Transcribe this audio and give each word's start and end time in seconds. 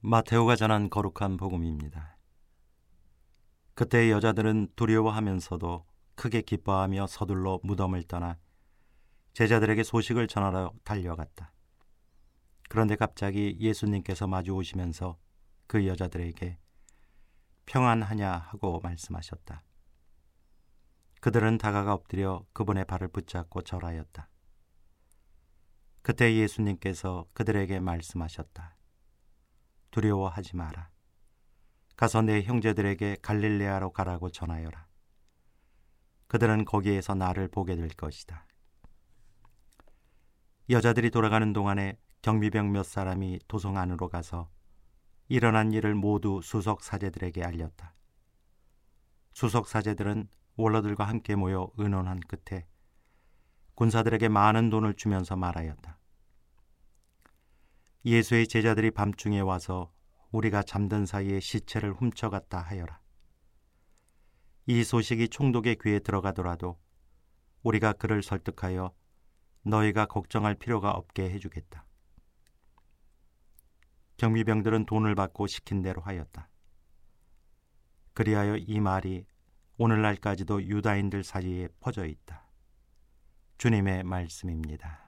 마테오가 0.00 0.54
전한 0.54 0.90
거룩한 0.90 1.36
복음입니다. 1.38 2.16
그때 3.74 4.12
여자들은 4.12 4.68
두려워하면서도 4.76 5.84
크게 6.14 6.42
기뻐하며 6.42 7.08
서둘러 7.08 7.58
무덤을 7.64 8.04
떠나 8.04 8.38
제자들에게 9.34 9.82
소식을 9.82 10.28
전하러 10.28 10.72
달려갔다. 10.84 11.52
그런데 12.68 12.94
갑자기 12.94 13.56
예수님께서 13.58 14.28
마주 14.28 14.52
오시면서 14.52 15.18
그 15.66 15.84
여자들에게 15.88 16.58
평안하냐 17.66 18.32
하고 18.32 18.78
말씀하셨다. 18.80 19.64
그들은 21.20 21.58
다가가 21.58 21.92
엎드려 21.92 22.44
그분의 22.52 22.84
발을 22.84 23.08
붙잡고 23.08 23.62
절하였다. 23.62 24.28
그때 26.02 26.36
예수님께서 26.36 27.26
그들에게 27.32 27.80
말씀하셨다. 27.80 28.77
두려워하지 29.90 30.56
마라. 30.56 30.90
가서 31.96 32.22
내 32.22 32.42
형제들에게 32.42 33.16
갈릴레아로 33.22 33.92
가라고 33.92 34.30
전하여라. 34.30 34.86
그들은 36.28 36.64
거기에서 36.64 37.14
나를 37.14 37.48
보게 37.48 37.74
될 37.74 37.88
것이다. 37.88 38.46
여자들이 40.70 41.10
돌아가는 41.10 41.52
동안에 41.52 41.98
경비병 42.22 42.72
몇 42.72 42.84
사람이 42.84 43.40
도성 43.48 43.78
안으로 43.78 44.08
가서 44.08 44.50
일어난 45.28 45.72
일을 45.72 45.94
모두 45.94 46.40
수석 46.42 46.82
사제들에게 46.82 47.42
알렸다. 47.42 47.94
수석 49.32 49.68
사제들은 49.68 50.28
원로들과 50.56 51.04
함께 51.04 51.36
모여 51.36 51.70
의논한 51.76 52.20
끝에 52.20 52.66
군사들에게 53.74 54.28
많은 54.28 54.70
돈을 54.70 54.94
주면서 54.94 55.36
말하였다. 55.36 55.97
예수의 58.08 58.48
제자들이 58.48 58.90
밤중에 58.90 59.40
와서 59.40 59.92
우리가 60.30 60.62
잠든 60.62 61.04
사이에 61.04 61.40
시체를 61.40 61.92
훔쳐갔다 61.92 62.58
하여라. 62.58 63.00
이 64.66 64.82
소식이 64.82 65.28
총독의 65.28 65.76
귀에 65.82 65.98
들어가더라도 65.98 66.80
우리가 67.62 67.92
그를 67.92 68.22
설득하여 68.22 68.94
너희가 69.62 70.06
걱정할 70.06 70.54
필요가 70.54 70.90
없게 70.92 71.30
해주겠다. 71.30 71.84
경비병들은 74.16 74.86
돈을 74.86 75.14
받고 75.14 75.46
시킨 75.46 75.82
대로 75.82 76.00
하였다. 76.00 76.48
그리하여 78.14 78.56
이 78.56 78.80
말이 78.80 79.26
오늘날까지도 79.76 80.64
유다인들 80.64 81.24
사이에 81.24 81.68
퍼져 81.78 82.06
있다. 82.06 82.48
주님의 83.58 84.04
말씀입니다. 84.04 85.07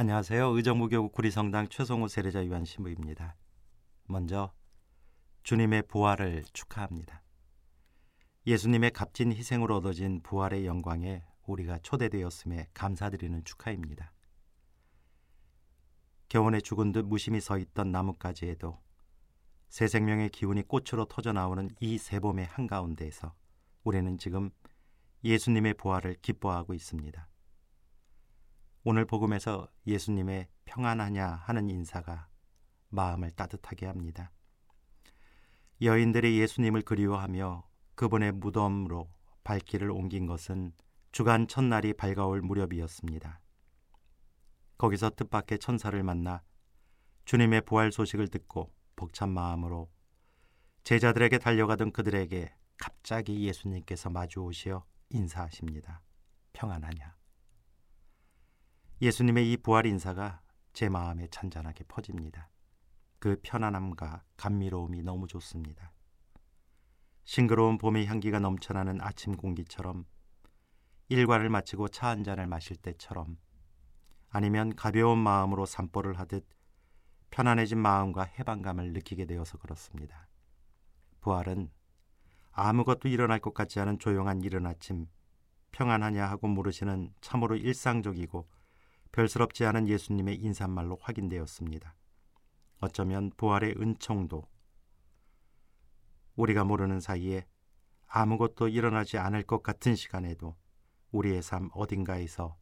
안녕하세요. 0.00 0.50
의정부교구 0.50 1.08
구리성당 1.08 1.70
최성호 1.70 2.06
세례자 2.06 2.46
유한 2.46 2.64
신부입니다. 2.64 3.34
먼저 4.04 4.52
주님의 5.42 5.88
부활을 5.88 6.44
축하합니다. 6.52 7.24
예수님의 8.46 8.92
값진 8.92 9.32
희생으로 9.32 9.78
얻어진 9.78 10.22
부활의 10.22 10.66
영광에 10.66 11.24
우리가 11.48 11.80
초대되었음에 11.80 12.68
감사드리는 12.74 13.42
축하입니다. 13.42 14.12
겨원에 16.28 16.60
죽은 16.60 16.92
듯 16.92 17.04
무심히 17.04 17.40
서 17.40 17.58
있던 17.58 17.90
나뭇가지에도 17.90 18.78
새 19.68 19.88
생명의 19.88 20.28
기운이 20.28 20.62
꽃으로 20.68 21.06
터져 21.06 21.32
나오는 21.32 21.70
이 21.80 21.98
세봄의 21.98 22.46
한가운데에서 22.46 23.34
우리는 23.82 24.16
지금 24.16 24.50
예수님의 25.24 25.74
부활을 25.74 26.14
기뻐하고 26.22 26.72
있습니다. 26.72 27.28
오늘 28.84 29.04
복음에서 29.04 29.68
예수님의 29.86 30.48
평안하냐 30.64 31.26
하는 31.44 31.68
인사가 31.68 32.28
마음을 32.88 33.30
따뜻하게 33.32 33.86
합니다. 33.86 34.30
여인들이 35.82 36.38
예수님을 36.40 36.82
그리워하며 36.82 37.68
그분의 37.96 38.32
무덤으로 38.32 39.10
발길을 39.44 39.90
옮긴 39.90 40.26
것은 40.26 40.72
주간 41.10 41.48
첫날이 41.48 41.92
밝아올 41.94 42.40
무렵이었습니다. 42.40 43.40
거기서 44.78 45.10
뜻밖의 45.10 45.58
천사를 45.58 46.00
만나 46.02 46.42
주님의 47.24 47.62
부활 47.62 47.90
소식을 47.90 48.28
듣고 48.28 48.72
벅찬 48.94 49.30
마음으로 49.30 49.90
제자들에게 50.84 51.38
달려가던 51.38 51.92
그들에게 51.92 52.54
갑자기 52.76 53.42
예수님께서 53.42 54.08
마주 54.08 54.40
오시어 54.40 54.84
인사하십니다. 55.10 56.02
평안하냐. 56.52 57.17
예수님의 59.00 59.52
이 59.52 59.56
부활 59.58 59.86
인사가 59.86 60.40
제 60.72 60.88
마음에 60.88 61.28
잔잔하게 61.28 61.84
퍼집니다. 61.86 62.48
그 63.20 63.38
편안함과 63.42 64.24
감미로움이 64.36 65.02
너무 65.02 65.28
좋습니다. 65.28 65.92
싱그러운 67.24 67.78
봄의 67.78 68.06
향기가 68.06 68.40
넘쳐나는 68.40 69.00
아침 69.00 69.36
공기처럼 69.36 70.04
일과를 71.08 71.48
마치고 71.48 71.88
차 71.88 72.08
한 72.08 72.24
잔을 72.24 72.46
마실 72.46 72.76
때처럼 72.76 73.38
아니면 74.30 74.74
가벼운 74.74 75.18
마음으로 75.18 75.64
산보를 75.64 76.18
하듯 76.18 76.46
편안해진 77.30 77.78
마음과 77.78 78.24
해방감을 78.24 78.92
느끼게 78.94 79.26
되어서 79.26 79.58
그렇습니다. 79.58 80.28
부활은 81.20 81.70
아무것도 82.50 83.08
일어날 83.08 83.38
것 83.38 83.54
같지 83.54 83.78
않은 83.78 83.98
조용한 84.00 84.42
이른 84.42 84.66
아침 84.66 85.06
평안하냐 85.70 86.26
하고 86.26 86.48
물으시는 86.48 87.14
참으로 87.20 87.56
일상적이고 87.56 88.48
별스럽지 89.12 89.64
않은 89.64 89.88
예수님의 89.88 90.36
인사말로 90.36 90.98
확인되었습니다. 91.00 91.94
어쩌면 92.80 93.30
부활의 93.36 93.74
은총도 93.80 94.44
우리가 96.36 96.64
모르는 96.64 97.00
사이에 97.00 97.46
아무것도 98.06 98.68
일어나지 98.68 99.18
않을 99.18 99.42
것 99.42 99.62
같은 99.62 99.94
시간에도 99.94 100.56
우리의 101.10 101.42
삶 101.42 101.70
어딘가에서 101.74 102.56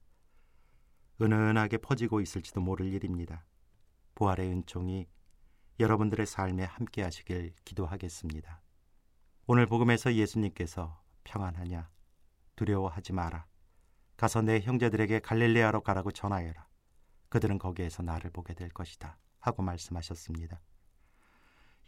은은하게 1.20 1.78
퍼지고 1.78 2.20
있을지도 2.20 2.60
모를 2.60 2.86
일입니다. 2.92 3.44
부활의 4.14 4.48
은총이 4.48 5.06
여러분들의 5.78 6.26
삶에 6.26 6.64
함께 6.64 7.02
하시길 7.02 7.54
기도하겠습니다. 7.64 8.62
오늘 9.46 9.66
복음에서 9.66 10.14
예수님께서 10.14 11.02
평안하냐 11.24 11.90
두려워하지 12.56 13.12
마라 13.12 13.46
가서 14.16 14.42
내 14.42 14.60
형제들에게 14.60 15.20
갈릴레아로 15.20 15.82
가라고 15.82 16.10
전하여라 16.10 16.66
그들은 17.28 17.58
거기에서 17.58 18.02
나를 18.02 18.30
보게 18.30 18.54
될 18.54 18.68
것이다 18.70 19.18
하고 19.40 19.62
말씀하셨습니다. 19.62 20.60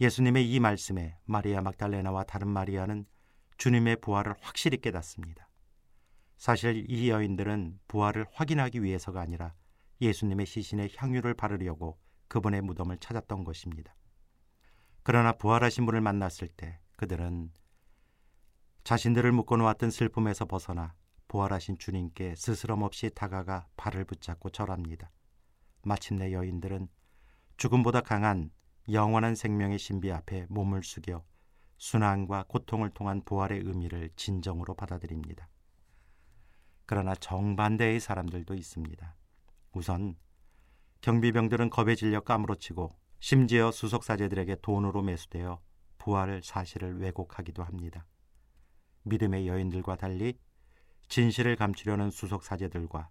예수님의 0.00 0.50
이 0.52 0.60
말씀에 0.60 1.18
마리아 1.24 1.60
막달레나와 1.60 2.24
다른 2.24 2.48
마리아는 2.48 3.04
주님의 3.56 3.96
부활을 3.96 4.34
확실히 4.40 4.78
깨닫습니다. 4.78 5.48
사실 6.36 6.88
이 6.88 7.10
여인들은 7.10 7.80
부활을 7.88 8.26
확인하기 8.32 8.82
위해서가 8.84 9.20
아니라 9.20 9.54
예수님의 10.00 10.46
시신에 10.46 10.88
향유를 10.96 11.34
바르려고 11.34 11.98
그분의 12.28 12.62
무덤을 12.62 12.98
찾았던 12.98 13.42
것입니다. 13.42 13.96
그러나 15.02 15.32
부활하신 15.32 15.86
분을 15.86 16.00
만났을 16.00 16.46
때 16.46 16.78
그들은 16.96 17.50
자신들을 18.84 19.32
묶어놓았던 19.32 19.90
슬픔에서 19.90 20.44
벗어나 20.44 20.94
부활하신 21.28 21.78
주님께 21.78 22.34
스스럼 22.34 22.82
없이 22.82 23.10
다가가 23.14 23.68
발을 23.76 24.04
붙잡고 24.04 24.50
절합니다. 24.50 25.10
마침내 25.84 26.32
여인들은 26.32 26.88
죽음보다 27.58 28.00
강한 28.00 28.50
영원한 28.90 29.34
생명의 29.34 29.78
신비 29.78 30.10
앞에 30.10 30.46
몸을 30.48 30.82
숙여 30.82 31.24
순환과 31.76 32.46
고통을 32.48 32.90
통한 32.90 33.22
부활의 33.24 33.60
의미를 33.64 34.10
진정으로 34.16 34.74
받아들입니다. 34.74 35.48
그러나 36.86 37.14
정반대의 37.14 38.00
사람들도 38.00 38.54
있습니다. 38.54 39.14
우선 39.72 40.16
경비병들은 41.02 41.70
겁에 41.70 41.94
질려 41.94 42.20
까무러치고 42.20 42.90
심지어 43.20 43.70
수석사제들에게 43.70 44.56
돈으로 44.62 45.02
매수되어 45.02 45.60
부활을 45.98 46.42
사실을 46.42 46.98
왜곡하기도 47.00 47.62
합니다. 47.62 48.06
믿음의 49.02 49.46
여인들과 49.46 49.96
달리 49.96 50.38
진실을 51.08 51.56
감추려는 51.56 52.10
수석사제들과 52.10 53.08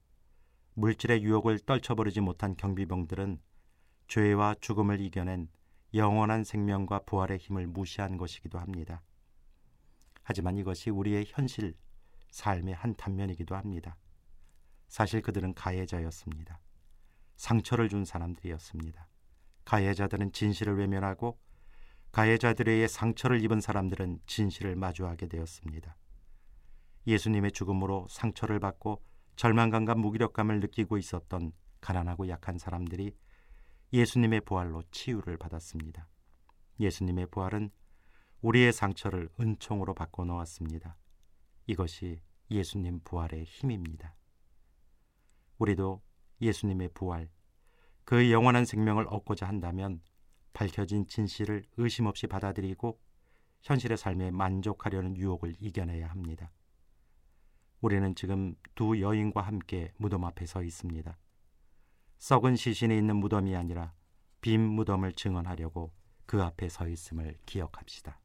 물질의 0.75 1.23
유혹을 1.23 1.59
떨쳐버리지 1.59 2.21
못한 2.21 2.55
경비병들은 2.55 3.39
죄와 4.07 4.55
죽음을 4.61 5.01
이겨낸 5.01 5.49
영원한 5.93 6.43
생명과 6.43 6.99
부활의 7.05 7.39
힘을 7.39 7.65
무시한 7.65 8.17
것이기도 8.17 8.59
합니다. 8.59 9.01
하지만 10.21 10.57
이것이 10.57 10.91
우리의 10.91 11.25
현실, 11.27 11.73
삶의 12.29 12.75
한 12.75 12.95
단면이기도 12.95 13.55
합니다. 13.55 13.97
사실 14.87 15.21
그들은 15.21 15.55
가해자였습니다. 15.55 16.59
상처를 17.35 17.89
준 17.89 18.05
사람들이었습니다. 18.05 19.07
가해자들은 19.65 20.33
진실을 20.33 20.77
외면하고 20.77 21.39
가해자들에 22.11 22.71
의해 22.71 22.87
상처를 22.87 23.43
입은 23.43 23.59
사람들은 23.59 24.19
진실을 24.27 24.75
마주하게 24.75 25.27
되었습니다. 25.27 25.95
예수님의 27.07 27.53
죽음으로 27.53 28.05
상처를 28.09 28.59
받고 28.59 29.01
절망감과 29.37 29.95
무기력감을 29.95 30.59
느끼고 30.59 30.97
있었던 30.97 31.53
가난하고 31.79 32.27
약한 32.27 32.57
사람들이 32.57 33.15
예수님의 33.93 34.41
부활로 34.41 34.83
치유를 34.91 35.37
받았습니다. 35.37 36.09
예수님의 36.81 37.27
부활은 37.27 37.71
우리의 38.41 38.73
상처를 38.73 39.29
은총으로 39.39 39.93
바꿔 39.93 40.25
놓았습니다. 40.25 40.97
이것이 41.65 42.21
예수님 42.51 42.99
부활의 43.05 43.45
힘입니다. 43.45 44.13
우리도 45.59 46.01
예수님의 46.41 46.89
부활, 46.93 47.29
그 48.03 48.31
영원한 48.31 48.65
생명을 48.65 49.07
얻고자 49.07 49.47
한다면 49.47 50.01
밝혀진 50.53 51.07
진실을 51.07 51.63
의심 51.77 52.05
없이 52.05 52.27
받아들이고 52.27 52.99
현실의 53.61 53.97
삶에 53.97 54.31
만족하려는 54.31 55.15
유혹을 55.17 55.55
이겨내야 55.59 56.09
합니다. 56.09 56.51
우리는 57.81 58.15
지금 58.15 58.55
두 58.75 58.99
여인과 58.99 59.41
함께 59.41 59.91
무덤 59.97 60.25
앞에 60.25 60.45
서 60.45 60.63
있습니다. 60.63 61.17
썩은 62.17 62.55
시신이 62.55 62.97
있는 62.97 63.17
무덤이 63.17 63.55
아니라 63.55 63.93
빈 64.41 64.61
무덤을 64.61 65.13
증언하려고 65.13 65.91
그 66.25 66.41
앞에 66.41 66.69
서 66.69 66.87
있음을 66.87 67.37
기억합시다. 67.45 68.19